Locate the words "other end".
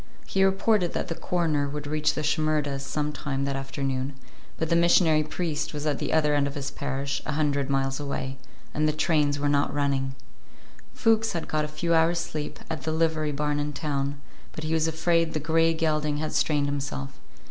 6.11-6.47